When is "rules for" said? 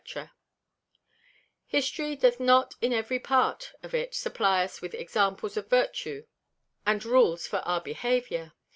7.05-7.57